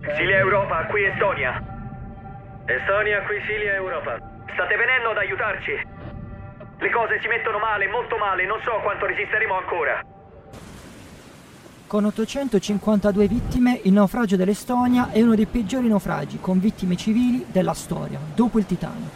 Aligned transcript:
Silia 0.00 0.38
Europa, 0.38 0.86
qui 0.86 1.04
Estonia. 1.04 1.62
Estonia, 2.64 3.20
qui 3.24 3.36
Silia 3.46 3.74
Europa. 3.74 4.16
State 4.54 4.74
venendo 4.74 5.10
ad 5.10 5.18
aiutarci? 5.18 5.72
Le 6.78 6.90
cose 6.90 7.20
si 7.20 7.28
mettono 7.28 7.58
male, 7.58 7.86
molto 7.86 8.16
male, 8.16 8.46
non 8.46 8.58
so 8.64 8.80
quanto 8.82 9.04
resisteremo 9.04 9.58
ancora. 9.58 10.00
Con 11.86 12.04
852 12.06 13.28
vittime, 13.28 13.80
il 13.84 13.92
naufragio 13.92 14.36
dell'Estonia 14.36 15.10
è 15.10 15.20
uno 15.20 15.34
dei 15.34 15.44
peggiori 15.44 15.88
naufragi 15.88 16.40
con 16.40 16.58
vittime 16.58 16.96
civili 16.96 17.44
della 17.52 17.74
storia, 17.74 18.18
dopo 18.34 18.58
il 18.58 18.64
Titanic. 18.64 19.12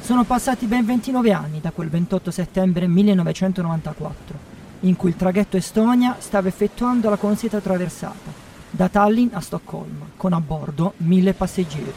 Sono 0.00 0.24
passati 0.24 0.66
ben 0.66 0.84
29 0.84 1.32
anni 1.32 1.60
da 1.62 1.70
quel 1.70 1.88
28 1.88 2.30
settembre 2.30 2.86
1994, 2.86 4.36
in 4.80 4.94
cui 4.94 5.08
il 5.08 5.16
traghetto 5.16 5.56
Estonia 5.56 6.16
stava 6.18 6.48
effettuando 6.48 7.08
la 7.08 7.16
consueta 7.16 7.60
traversata, 7.60 8.44
da 8.70 8.88
Tallinn 8.88 9.28
a 9.32 9.40
Stoccolma, 9.40 10.06
con 10.16 10.32
a 10.32 10.40
bordo 10.40 10.94
mille 10.98 11.32
passeggeri. 11.32 11.92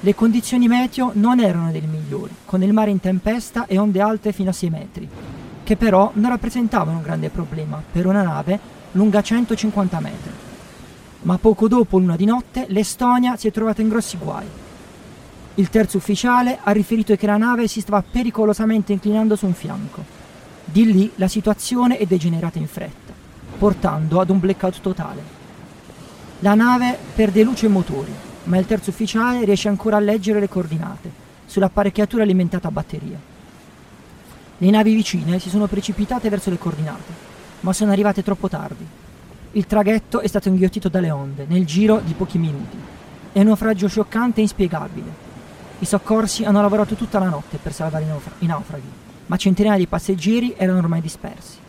Le 0.00 0.14
condizioni 0.14 0.66
meteo 0.66 1.10
non 1.14 1.40
erano 1.40 1.70
delle 1.70 1.86
migliori, 1.86 2.34
con 2.44 2.62
il 2.62 2.72
mare 2.72 2.90
in 2.90 3.00
tempesta 3.00 3.66
e 3.66 3.78
onde 3.78 4.00
alte 4.00 4.32
fino 4.32 4.50
a 4.50 4.52
6 4.52 4.70
metri, 4.70 5.08
che 5.62 5.76
però 5.76 6.10
non 6.14 6.30
rappresentavano 6.30 6.96
un 6.98 7.02
grande 7.02 7.28
problema 7.28 7.82
per 7.92 8.06
una 8.06 8.22
nave 8.22 8.58
lunga 8.92 9.22
150 9.22 10.00
metri. 10.00 10.30
Ma 11.22 11.38
poco 11.38 11.68
dopo 11.68 11.98
l'una 11.98 12.16
di 12.16 12.24
notte 12.24 12.66
l'Estonia 12.68 13.36
si 13.36 13.48
è 13.48 13.52
trovata 13.52 13.80
in 13.80 13.88
grossi 13.88 14.16
guai. 14.16 14.46
Il 15.54 15.68
terzo 15.68 15.98
ufficiale 15.98 16.58
ha 16.62 16.70
riferito 16.72 17.14
che 17.14 17.26
la 17.26 17.36
nave 17.36 17.68
si 17.68 17.80
stava 17.80 18.02
pericolosamente 18.02 18.92
inclinando 18.92 19.36
su 19.36 19.46
un 19.46 19.54
fianco. 19.54 20.02
Di 20.64 20.90
lì 20.90 21.12
la 21.16 21.28
situazione 21.28 21.98
è 21.98 22.06
degenerata 22.06 22.58
in 22.58 22.66
fretta, 22.66 23.01
portando 23.62 24.18
ad 24.18 24.28
un 24.28 24.40
blackout 24.40 24.80
totale. 24.80 25.22
La 26.40 26.54
nave 26.54 26.98
perde 27.14 27.44
luce 27.44 27.66
e 27.66 27.68
motori, 27.68 28.12
ma 28.44 28.58
il 28.58 28.66
terzo 28.66 28.90
ufficiale 28.90 29.44
riesce 29.44 29.68
ancora 29.68 29.98
a 29.98 30.00
leggere 30.00 30.40
le 30.40 30.48
coordinate 30.48 31.08
sull'apparecchiatura 31.46 32.24
alimentata 32.24 32.66
a 32.66 32.72
batteria. 32.72 33.16
Le 34.58 34.70
navi 34.70 34.92
vicine 34.94 35.38
si 35.38 35.48
sono 35.48 35.68
precipitate 35.68 36.28
verso 36.28 36.50
le 36.50 36.58
coordinate, 36.58 37.12
ma 37.60 37.72
sono 37.72 37.92
arrivate 37.92 38.24
troppo 38.24 38.48
tardi. 38.48 38.84
Il 39.52 39.66
traghetto 39.68 40.18
è 40.18 40.26
stato 40.26 40.48
inghiottito 40.48 40.88
dalle 40.88 41.12
onde 41.12 41.46
nel 41.46 41.64
giro 41.64 42.00
di 42.04 42.14
pochi 42.14 42.38
minuti. 42.38 42.76
È 43.30 43.38
un 43.38 43.46
naufragio 43.46 43.86
scioccante 43.86 44.40
e 44.40 44.42
inspiegabile. 44.42 45.12
I 45.78 45.84
soccorsi 45.84 46.42
hanno 46.42 46.62
lavorato 46.62 46.96
tutta 46.96 47.20
la 47.20 47.28
notte 47.28 47.58
per 47.62 47.72
salvare 47.72 48.02
i, 48.02 48.08
naufra- 48.08 48.34
i 48.40 48.46
naufraghi, 48.46 48.90
ma 49.26 49.36
centinaia 49.36 49.78
di 49.78 49.86
passeggeri 49.86 50.52
erano 50.58 50.78
ormai 50.78 51.00
dispersi. 51.00 51.61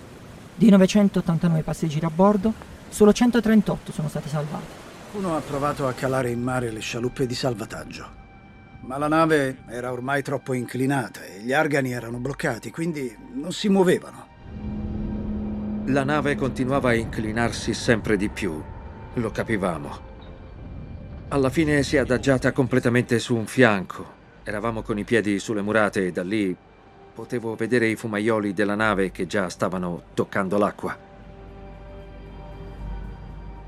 Dei 0.56 0.70
989 0.70 1.62
passeggeri 1.62 2.06
a 2.06 2.12
bordo, 2.14 2.54
solo 2.90 3.12
138 3.12 3.92
sono 3.92 4.08
stati 4.08 4.30
salvati. 4.30 4.82
Uno 5.14 5.36
ha 5.36 5.42
provato 5.42 5.88
a 5.88 5.94
calare 5.94 6.30
in 6.30 6.42
mare 6.42 6.72
le 6.72 6.80
scialuppe 6.80 7.26
di 7.26 7.36
salvataggio 7.36 8.22
ma 8.86 8.98
la 8.98 9.08
nave 9.08 9.60
era 9.68 9.92
ormai 9.92 10.22
troppo 10.22 10.54
inclinata 10.54 11.24
e 11.24 11.40
gli 11.40 11.54
argani 11.54 11.92
erano 11.92 12.18
bloccati, 12.18 12.70
quindi 12.70 13.16
non 13.34 13.52
si 13.52 13.70
muovevano. 13.70 14.32
La 15.88 16.04
nave 16.04 16.36
continuava 16.36 16.90
a 16.90 16.94
inclinarsi 16.94 17.74
sempre 17.74 18.18
di 18.18 18.30
più, 18.30 18.62
lo 19.14 19.32
capivamo. 19.32 20.12
Alla 21.30 21.50
fine 21.50 21.82
si 21.84 21.96
è 21.96 22.00
adagiata 22.00 22.52
completamente 22.52 23.20
su 23.20 23.36
un 23.36 23.46
fianco. 23.46 24.22
Eravamo 24.44 24.82
con 24.82 24.98
i 24.98 25.04
piedi 25.04 25.40
sulle 25.40 25.62
murate 25.62 26.08
e 26.08 26.12
da 26.12 26.24
lì 26.24 26.56
potevo 27.14 27.56
vedere 27.56 27.88
i 27.88 27.96
fumaioli 27.96 28.54
della 28.54 28.76
nave 28.76 29.12
che 29.12 29.28
già 29.28 29.48
stavano 29.48 30.02
toccando 30.14 30.58
l'acqua. 30.58 30.98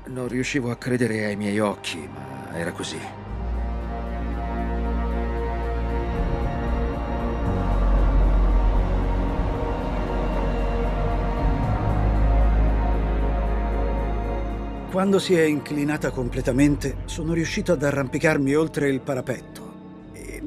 Non 0.06 0.28
riuscivo 0.28 0.70
a 0.70 0.76
credere 0.76 1.24
ai 1.26 1.36
miei 1.36 1.58
occhi, 1.60 2.08
ma 2.12 2.56
era 2.56 2.72
così. 2.72 2.98
Quando 14.90 15.18
si 15.18 15.34
è 15.34 15.42
inclinata 15.42 16.10
completamente, 16.10 16.96
sono 17.04 17.34
riuscito 17.34 17.72
ad 17.72 17.82
arrampicarmi 17.82 18.54
oltre 18.54 18.88
il 18.88 19.00
parapetto 19.00 19.65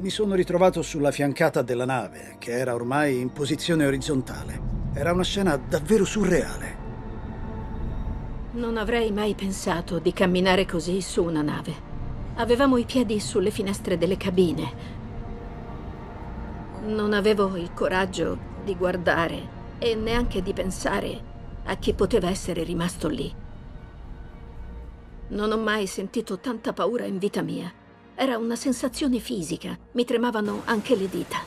mi 0.00 0.08
sono 0.08 0.34
ritrovato 0.34 0.80
sulla 0.80 1.10
fiancata 1.10 1.60
della 1.60 1.84
nave, 1.84 2.36
che 2.38 2.52
era 2.52 2.74
ormai 2.74 3.20
in 3.20 3.32
posizione 3.32 3.84
orizzontale. 3.84 4.68
Era 4.94 5.12
una 5.12 5.22
scena 5.22 5.56
davvero 5.56 6.06
surreale. 6.06 6.78
Non 8.52 8.78
avrei 8.78 9.12
mai 9.12 9.34
pensato 9.34 9.98
di 9.98 10.14
camminare 10.14 10.64
così 10.64 11.02
su 11.02 11.22
una 11.22 11.42
nave. 11.42 11.88
Avevamo 12.36 12.78
i 12.78 12.86
piedi 12.86 13.20
sulle 13.20 13.50
finestre 13.50 13.98
delle 13.98 14.16
cabine. 14.16 14.72
Non 16.86 17.12
avevo 17.12 17.54
il 17.56 17.74
coraggio 17.74 18.38
di 18.64 18.74
guardare 18.76 19.58
e 19.78 19.94
neanche 19.94 20.40
di 20.42 20.54
pensare 20.54 21.28
a 21.64 21.76
chi 21.76 21.92
poteva 21.92 22.30
essere 22.30 22.62
rimasto 22.62 23.06
lì. 23.06 23.32
Non 25.28 25.52
ho 25.52 25.58
mai 25.58 25.86
sentito 25.86 26.38
tanta 26.38 26.72
paura 26.72 27.04
in 27.04 27.18
vita 27.18 27.42
mia. 27.42 27.70
Era 28.22 28.36
una 28.36 28.54
sensazione 28.54 29.18
fisica, 29.18 29.74
mi 29.92 30.04
tremavano 30.04 30.60
anche 30.66 30.94
le 30.94 31.08
dita. 31.08 31.38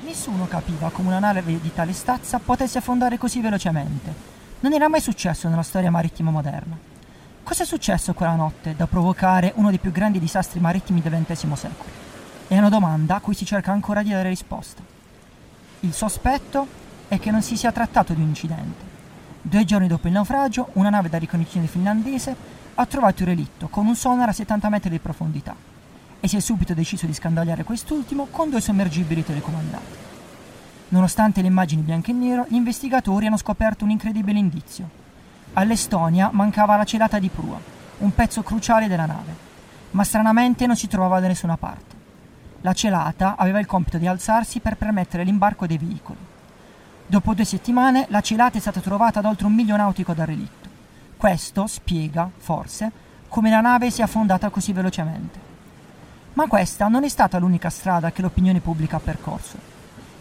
Nessuno 0.00 0.46
capiva 0.46 0.88
come 0.88 1.08
una 1.08 1.18
nave 1.18 1.60
di 1.60 1.74
tale 1.74 1.92
stazza 1.92 2.38
potesse 2.38 2.78
affondare 2.78 3.18
così 3.18 3.42
velocemente. 3.42 4.14
Non 4.60 4.72
era 4.72 4.88
mai 4.88 5.02
successo 5.02 5.46
nella 5.50 5.60
storia 5.62 5.90
marittima 5.90 6.30
moderna. 6.30 6.74
Cosa 7.42 7.64
è 7.64 7.66
successo 7.66 8.14
quella 8.14 8.34
notte 8.34 8.74
da 8.74 8.86
provocare 8.86 9.52
uno 9.56 9.68
dei 9.68 9.78
più 9.78 9.92
grandi 9.92 10.18
disastri 10.18 10.58
marittimi 10.58 11.02
del 11.02 11.22
XX 11.22 11.52
secolo? 11.52 11.90
È 12.48 12.56
una 12.56 12.70
domanda 12.70 13.16
a 13.16 13.20
cui 13.20 13.34
si 13.34 13.44
cerca 13.44 13.72
ancora 13.72 14.02
di 14.02 14.08
dare 14.08 14.30
risposta. 14.30 14.80
Il 15.80 15.92
sospetto 15.92 16.66
è 17.08 17.18
che 17.18 17.30
non 17.30 17.42
si 17.42 17.58
sia 17.58 17.72
trattato 17.72 18.14
di 18.14 18.22
un 18.22 18.28
incidente, 18.28 18.92
Due 19.46 19.66
giorni 19.66 19.88
dopo 19.88 20.06
il 20.06 20.14
naufragio, 20.14 20.70
una 20.72 20.88
nave 20.88 21.10
da 21.10 21.18
ricognizione 21.18 21.66
finlandese 21.66 22.34
ha 22.76 22.86
trovato 22.86 23.22
il 23.22 23.28
relitto 23.28 23.68
con 23.68 23.86
un 23.86 23.94
sonar 23.94 24.28
a 24.28 24.32
70 24.32 24.68
metri 24.68 24.90
di 24.90 24.98
profondità 24.98 25.54
e 26.20 26.28
si 26.28 26.36
è 26.36 26.40
subito 26.40 26.74
deciso 26.74 27.06
di 27.06 27.14
scandagliare 27.14 27.64
quest'ultimo 27.64 28.28
con 28.30 28.50
due 28.50 28.60
sommergibili 28.60 29.24
telecomandati. 29.24 30.02
Nonostante 30.88 31.40
le 31.40 31.48
immagini 31.48 31.82
bianche 31.82 32.12
e 32.12 32.14
nero, 32.14 32.46
gli 32.48 32.54
investigatori 32.54 33.26
hanno 33.26 33.36
scoperto 33.36 33.84
un 33.84 33.90
incredibile 33.90 34.38
indizio. 34.38 34.88
All'Estonia 35.54 36.30
mancava 36.32 36.76
la 36.76 36.84
celata 36.84 37.18
di 37.18 37.28
prua, 37.28 37.60
un 37.98 38.14
pezzo 38.14 38.42
cruciale 38.42 38.88
della 38.88 39.06
nave, 39.06 39.34
ma 39.90 40.02
stranamente 40.02 40.66
non 40.66 40.76
si 40.76 40.88
trovava 40.88 41.20
da 41.20 41.28
nessuna 41.28 41.56
parte. 41.56 41.94
La 42.62 42.72
celata 42.72 43.36
aveva 43.36 43.58
il 43.58 43.66
compito 43.66 43.98
di 43.98 44.06
alzarsi 44.06 44.60
per 44.60 44.76
permettere 44.76 45.24
l'imbarco 45.24 45.66
dei 45.66 45.78
veicoli. 45.78 46.18
Dopo 47.06 47.34
due 47.34 47.44
settimane 47.44 48.06
la 48.08 48.22
celata 48.22 48.56
è 48.56 48.60
stata 48.60 48.80
trovata 48.80 49.18
ad 49.18 49.26
oltre 49.26 49.46
un 49.46 49.52
miglio 49.52 49.76
nautico 49.76 50.14
dal 50.14 50.26
relitto. 50.26 50.63
Questo 51.16 51.66
spiega, 51.66 52.30
forse, 52.36 52.90
come 53.28 53.50
la 53.50 53.60
nave 53.60 53.90
sia 53.90 54.04
affondata 54.04 54.50
così 54.50 54.72
velocemente. 54.72 55.52
Ma 56.34 56.46
questa 56.46 56.88
non 56.88 57.04
è 57.04 57.08
stata 57.08 57.38
l'unica 57.38 57.70
strada 57.70 58.12
che 58.12 58.22
l'opinione 58.22 58.60
pubblica 58.60 58.96
ha 58.96 59.00
percorso. 59.00 59.56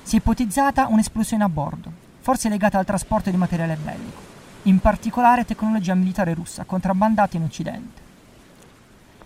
Si 0.03 0.15
è 0.15 0.19
ipotizzata 0.19 0.87
un'esplosione 0.87 1.43
a 1.43 1.49
bordo, 1.49 1.91
forse 2.19 2.49
legata 2.49 2.77
al 2.77 2.85
trasporto 2.85 3.29
di 3.29 3.37
materiale 3.37 3.75
bellico, 3.75 4.21
in 4.63 4.79
particolare 4.79 5.45
tecnologia 5.45 5.95
militare 5.95 6.33
russa 6.33 6.63
contrabbandata 6.63 7.37
in 7.37 7.43
Occidente. 7.43 8.01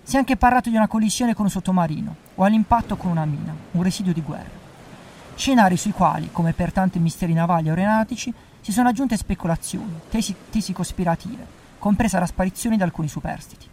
Si 0.04 0.16
è 0.16 0.20
anche 0.20 0.38
parlato 0.38 0.70
di 0.70 0.76
una 0.76 0.88
collisione 0.88 1.34
con 1.34 1.46
un 1.46 1.52
sottomarino 1.52 2.16
o 2.36 2.44
all'impatto 2.44 2.96
con 2.96 3.12
una 3.12 3.26
mina, 3.26 3.54
un 3.72 3.84
residuo 3.84 4.14
di 4.14 4.22
guerra 4.22 4.66
scenari 5.38 5.78
sui 5.78 5.92
quali, 5.92 6.30
come 6.32 6.52
per 6.52 6.74
tanti 6.74 7.00
misteri 7.00 7.32
navali 7.34 7.70
aeronautici, 7.70 8.34
si 8.62 8.72
sono 8.72 8.90
aggiunte 8.90 9.18
speculazioni, 9.18 10.00
tesi, 10.10 10.36
tesi 10.50 10.74
cospirative, 10.74 11.46
compresa 11.80 12.20
la 12.20 12.26
sparizione 12.26 12.78
di 12.78 12.84
alcuni 12.84 13.08
superstiti. 13.08 13.68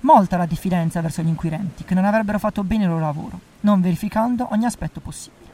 Molta 0.00 0.36
la 0.36 0.46
diffidenza 0.46 1.00
verso 1.00 1.22
gli 1.22 1.28
inquirenti, 1.28 1.84
che 1.84 1.94
non 1.94 2.04
avrebbero 2.04 2.38
fatto 2.38 2.62
bene 2.62 2.84
il 2.84 2.90
loro 2.90 3.04
lavoro, 3.04 3.40
non 3.60 3.80
verificando 3.80 4.48
ogni 4.50 4.66
aspetto 4.66 5.00
possibile. 5.00 5.52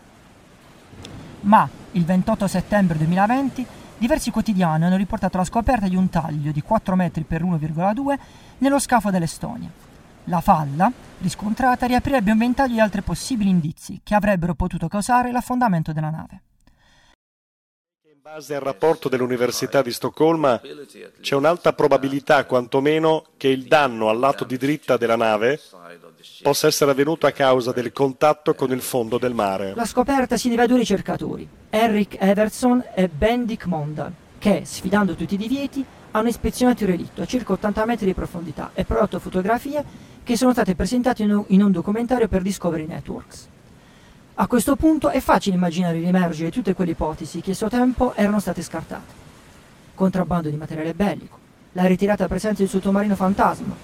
Ma, 1.42 1.68
il 1.92 2.04
28 2.04 2.46
settembre 2.48 2.98
2020, 2.98 3.66
diversi 3.98 4.30
quotidiani 4.30 4.84
hanno 4.84 4.96
riportato 4.96 5.36
la 5.36 5.44
scoperta 5.44 5.86
di 5.86 5.96
un 5.96 6.08
taglio 6.08 6.52
di 6.52 6.62
4 6.62 6.96
metri 6.96 7.22
per 7.24 7.44
1,2 7.44 8.18
nello 8.58 8.78
scafo 8.78 9.10
dell'Estonia, 9.10 9.70
la 10.24 10.40
falla, 10.40 10.92
riscontrata, 11.18 11.86
riaprirebbe 11.86 12.30
un 12.30 12.38
ventaglio 12.38 12.74
di 12.74 12.80
altri 12.80 13.02
possibili 13.02 13.50
indizi 13.50 14.00
che 14.02 14.14
avrebbero 14.14 14.54
potuto 14.54 14.86
causare 14.88 15.32
l'affondamento 15.32 15.92
della 15.92 16.10
nave. 16.10 16.40
In 18.22 18.30
base 18.32 18.54
al 18.54 18.60
rapporto 18.60 19.08
dell'Università 19.08 19.80
di 19.80 19.90
Stoccolma 19.90 20.60
c'è 21.22 21.34
un'alta 21.34 21.72
probabilità, 21.72 22.44
quantomeno, 22.44 23.24
che 23.38 23.48
il 23.48 23.64
danno 23.64 24.10
al 24.10 24.18
lato 24.18 24.44
di 24.44 24.58
dritta 24.58 24.98
della 24.98 25.16
nave 25.16 25.58
possa 26.42 26.66
essere 26.66 26.90
avvenuto 26.90 27.26
a 27.26 27.30
causa 27.30 27.72
del 27.72 27.94
contatto 27.94 28.54
con 28.54 28.72
il 28.72 28.82
fondo 28.82 29.16
del 29.16 29.32
mare. 29.32 29.72
La 29.74 29.86
scoperta 29.86 30.36
si 30.36 30.50
deve 30.50 30.64
a 30.64 30.66
due 30.66 30.76
ricercatori, 30.76 31.48
Eric 31.70 32.18
Everson 32.20 32.84
e 32.94 33.08
Ben 33.08 33.46
Dick 33.46 33.64
Mondal, 33.64 34.12
che, 34.38 34.64
sfidando 34.66 35.14
tutti 35.14 35.32
i 35.32 35.38
divieti, 35.38 35.82
hanno 36.10 36.28
ispezionato 36.28 36.82
il 36.82 36.90
relitto 36.90 37.22
a 37.22 37.26
circa 37.26 37.54
80 37.54 37.86
metri 37.86 38.04
di 38.04 38.12
profondità 38.12 38.72
e 38.74 38.84
prodotto 38.84 39.18
fotografie 39.18 39.82
che 40.22 40.36
sono 40.36 40.52
state 40.52 40.74
presentate 40.74 41.22
in 41.22 41.32
un, 41.32 41.44
in 41.46 41.62
un 41.62 41.72
documentario 41.72 42.28
per 42.28 42.42
Discovery 42.42 42.84
Networks. 42.84 43.48
A 44.40 44.46
questo 44.46 44.74
punto 44.74 45.10
è 45.10 45.20
facile 45.20 45.56
immaginare 45.56 45.98
riemergere 45.98 46.50
tutte 46.50 46.72
quelle 46.72 46.92
ipotesi 46.92 47.42
che 47.42 47.50
a 47.50 47.54
suo 47.54 47.68
tempo 47.68 48.14
erano 48.14 48.40
state 48.40 48.62
scartate. 48.62 49.12
Contrabbando 49.94 50.48
di 50.48 50.56
materiale 50.56 50.94
bellico, 50.94 51.38
la 51.72 51.84
ritirata 51.84 52.26
presenza 52.26 52.62
del 52.62 52.70
sottomarino 52.70 53.14
fantasma, 53.16 53.76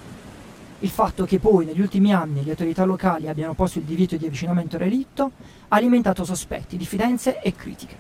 il 0.79 0.89
fatto 0.89 1.27
che 1.27 1.41
poi 1.41 1.67
negli 1.67 1.83
ultimi 1.83 2.15
anni 2.15 2.43
le 2.43 2.53
autorità 2.53 2.85
locali 2.85 3.29
abbiano 3.29 3.53
posto 3.53 3.81
il 3.81 3.85
divieto 3.85 4.17
di 4.17 4.25
avvicinamento 4.25 4.77
al 4.77 4.83
relitto 4.83 5.31
ha 5.69 5.77
alimentato 5.77 6.25
sospetti, 6.25 6.79
diffidenze 6.79 7.43
e 7.43 7.55
critiche. 7.55 7.97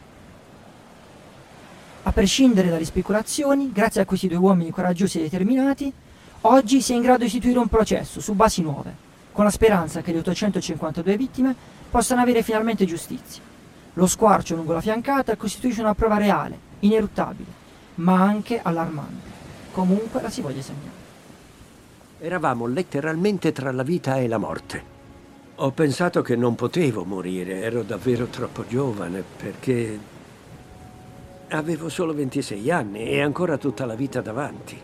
A 2.05 2.12
prescindere 2.12 2.70
dalle 2.70 2.87
speculazioni, 2.87 3.70
grazie 3.70 4.00
a 4.00 4.06
questi 4.06 4.29
due 4.29 4.38
uomini 4.38 4.70
coraggiosi 4.70 5.19
e 5.19 5.25
determinati, 5.25 5.93
oggi 6.41 6.81
si 6.81 6.94
è 6.94 6.97
in 6.97 7.03
grado 7.03 7.19
di 7.19 7.26
istituire 7.26 7.58
un 7.58 7.69
processo 7.69 8.23
su 8.23 8.32
basi 8.32 8.62
nuove, 8.62 9.05
con 9.36 9.44
la 9.44 9.50
speranza 9.50 10.00
che 10.00 10.12
le 10.12 10.20
852 10.20 11.16
vittime 11.18 11.54
possano 11.90 12.22
avere 12.22 12.42
finalmente 12.42 12.86
giustizia. 12.86 13.42
Lo 13.92 14.06
squarcio 14.06 14.56
lungo 14.56 14.72
la 14.72 14.80
fiancata 14.80 15.36
costituisce 15.36 15.82
una 15.82 15.94
prova 15.94 16.16
reale, 16.16 16.58
ineluttabile, 16.80 17.50
ma 17.96 18.22
anche 18.22 18.58
allarmante. 18.62 19.28
Comunque 19.72 20.22
la 20.22 20.30
si 20.30 20.40
voglia 20.40 20.62
segnare. 20.62 21.04
Eravamo 22.18 22.66
letteralmente 22.66 23.52
tra 23.52 23.70
la 23.72 23.82
vita 23.82 24.16
e 24.16 24.26
la 24.26 24.38
morte. 24.38 24.94
Ho 25.56 25.70
pensato 25.70 26.22
che 26.22 26.34
non 26.34 26.54
potevo 26.54 27.04
morire, 27.04 27.60
ero 27.60 27.82
davvero 27.82 28.28
troppo 28.28 28.66
giovane 28.66 29.22
perché 29.36 30.14
Avevo 31.50 31.88
solo 31.88 32.12
26 32.12 32.70
anni 32.72 33.08
e 33.08 33.20
ancora 33.20 33.56
tutta 33.56 33.86
la 33.86 33.94
vita 33.94 34.20
davanti. 34.20 34.76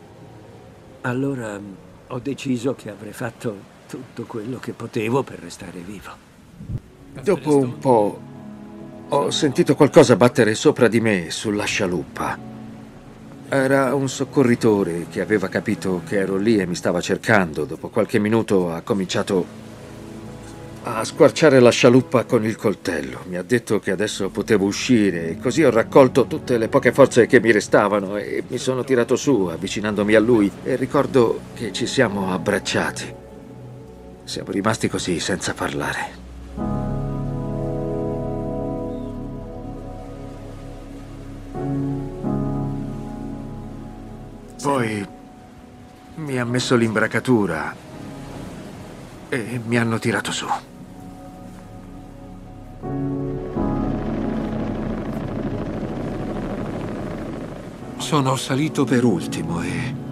Allora 1.00 1.58
mm, 1.58 1.72
ho 2.06 2.18
deciso 2.20 2.76
che 2.76 2.88
avrei 2.88 3.12
fatto 3.12 3.71
tutto 3.92 4.24
quello 4.24 4.58
che 4.58 4.72
potevo 4.72 5.22
per 5.22 5.38
restare 5.38 5.80
vivo. 5.80 6.10
Dopo 7.22 7.58
un 7.58 7.78
po' 7.78 8.20
ho 9.10 9.30
sentito 9.30 9.74
qualcosa 9.74 10.16
battere 10.16 10.54
sopra 10.54 10.88
di 10.88 10.98
me 10.98 11.26
sulla 11.28 11.64
scialuppa. 11.64 12.38
Era 13.50 13.94
un 13.94 14.08
soccorritore 14.08 15.08
che 15.10 15.20
aveva 15.20 15.48
capito 15.48 16.00
che 16.06 16.16
ero 16.16 16.38
lì 16.38 16.56
e 16.56 16.64
mi 16.64 16.74
stava 16.74 17.02
cercando. 17.02 17.66
Dopo 17.66 17.90
qualche 17.90 18.18
minuto 18.18 18.72
ha 18.72 18.80
cominciato 18.80 19.44
a 20.84 21.04
squarciare 21.04 21.60
la 21.60 21.70
scialuppa 21.70 22.24
con 22.24 22.46
il 22.46 22.56
coltello. 22.56 23.24
Mi 23.28 23.36
ha 23.36 23.42
detto 23.42 23.78
che 23.78 23.90
adesso 23.90 24.30
potevo 24.30 24.64
uscire 24.64 25.36
così 25.38 25.64
ho 25.64 25.70
raccolto 25.70 26.26
tutte 26.26 26.56
le 26.56 26.68
poche 26.68 26.92
forze 26.92 27.26
che 27.26 27.42
mi 27.42 27.52
restavano 27.52 28.16
e 28.16 28.42
mi 28.48 28.56
sono 28.56 28.84
tirato 28.84 29.16
su 29.16 29.50
avvicinandomi 29.52 30.14
a 30.14 30.20
lui 30.20 30.50
e 30.64 30.76
ricordo 30.76 31.40
che 31.52 31.72
ci 31.72 31.86
siamo 31.86 32.32
abbracciati. 32.32 33.20
Siamo 34.24 34.50
rimasti 34.50 34.88
così 34.88 35.20
senza 35.20 35.52
parlare. 35.52 36.20
Poi 44.62 45.06
mi 46.14 46.38
ha 46.38 46.44
messo 46.44 46.76
l'imbracatura 46.76 47.74
e 49.28 49.60
mi 49.66 49.76
hanno 49.76 49.98
tirato 49.98 50.30
su. 50.30 50.46
Sono 57.96 58.36
salito 58.36 58.84
per 58.84 59.04
ultimo 59.04 59.62
e... 59.62 60.11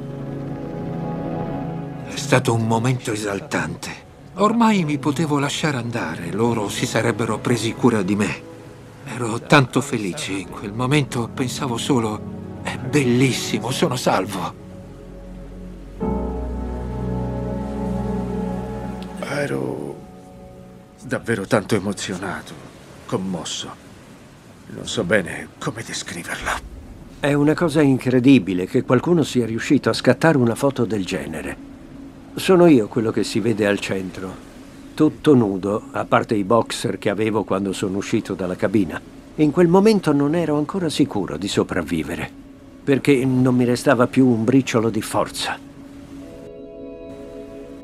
È 2.31 2.35
stato 2.35 2.55
un 2.55 2.65
momento 2.65 3.11
esaltante. 3.11 3.91
Ormai 4.35 4.85
mi 4.85 4.99
potevo 4.99 5.41
lasciare 5.41 5.79
andare, 5.79 6.31
loro 6.31 6.69
si 6.69 6.87
sarebbero 6.87 7.39
presi 7.39 7.73
cura 7.73 8.03
di 8.03 8.15
me. 8.15 8.43
Ero 9.05 9.41
tanto 9.41 9.81
felice 9.81 10.35
in 10.35 10.49
quel 10.49 10.73
momento, 10.73 11.29
pensavo 11.35 11.77
solo, 11.77 12.61
è 12.63 12.77
bellissimo, 12.77 13.73
sono 13.73 13.97
salvo. 13.97 14.55
Ero 19.19 19.97
davvero 21.03 21.49
tanto 21.49 21.75
emozionato, 21.75 22.55
commosso. 23.07 23.75
Non 24.69 24.87
so 24.87 25.03
bene 25.03 25.49
come 25.59 25.83
descriverlo. 25.83 26.51
È 27.19 27.33
una 27.33 27.55
cosa 27.55 27.83
incredibile 27.83 28.67
che 28.67 28.83
qualcuno 28.83 29.25
sia 29.25 29.47
riuscito 29.47 29.89
a 29.91 29.93
scattare 29.93 30.37
una 30.37 30.55
foto 30.55 30.85
del 30.85 31.05
genere. 31.05 31.70
Sono 32.35 32.67
io 32.67 32.87
quello 32.87 33.11
che 33.11 33.25
si 33.25 33.41
vede 33.41 33.67
al 33.67 33.81
centro, 33.81 34.33
tutto 34.95 35.35
nudo, 35.35 35.83
a 35.91 36.05
parte 36.05 36.35
i 36.35 36.45
boxer 36.45 36.97
che 36.97 37.11
avevo 37.11 37.43
quando 37.43 37.73
sono 37.73 37.99
uscito 37.99 38.35
dalla 38.35 38.57
cabina. 38.57 39.01
In 39.37 39.51
quel 39.51 39.69
momento 39.69 40.13
non 40.13 40.35
ero 40.35 40.57
ancora 40.57 40.89
sicuro 40.89 41.37
di 41.37 41.49
sopravvivere, 41.49 42.31
perché 42.85 43.25
non 43.25 43.55
mi 43.55 43.65
restava 43.65 44.07
più 44.07 44.27
un 44.27 44.45
briciolo 44.45 44.91
di 44.91 45.03
forza. 45.03 45.59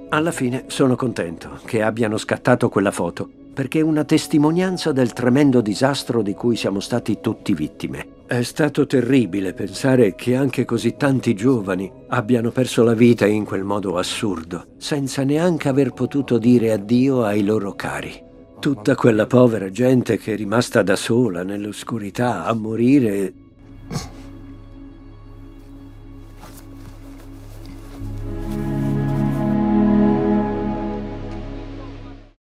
Alla 0.09 0.31
fine 0.31 0.65
sono 0.69 0.95
contento 0.95 1.59
che 1.65 1.83
abbiano 1.83 2.17
scattato 2.17 2.69
quella 2.69 2.93
foto, 2.93 3.29
perché 3.53 3.81
è 3.81 3.83
una 3.83 4.05
testimonianza 4.05 4.93
del 4.93 5.13
tremendo 5.13 5.61
disastro 5.61 6.23
di 6.23 6.35
cui 6.35 6.57
siamo 6.57 6.81
stati 6.81 7.19
tutti 7.21 7.53
vittime. 7.53 8.16
È 8.29 8.43
stato 8.43 8.87
terribile 8.87 9.53
pensare 9.53 10.17
che 10.17 10.35
anche 10.35 10.65
così 10.65 10.97
tanti 10.97 11.33
giovani 11.33 11.89
abbiano 12.09 12.51
perso 12.51 12.83
la 12.83 12.93
vita 12.93 13.25
in 13.25 13.45
quel 13.45 13.63
modo 13.63 13.99
assurdo, 13.99 14.75
senza 14.79 15.23
neanche 15.23 15.69
aver 15.69 15.93
potuto 15.93 16.37
dire 16.37 16.73
addio 16.73 17.23
ai 17.23 17.45
loro 17.45 17.75
cari. 17.75 18.21
Tutta 18.59 18.97
quella 18.97 19.27
povera 19.27 19.71
gente 19.71 20.19
che 20.19 20.33
è 20.33 20.37
rimasta 20.37 20.83
da 20.83 20.97
sola 20.97 21.45
nell'oscurità 21.45 22.45
a 22.47 22.53
morire 22.53 23.33